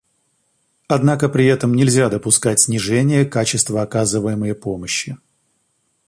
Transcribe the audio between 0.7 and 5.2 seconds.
Однако при этом нельзя допускать снижения качества оказываемой помощи.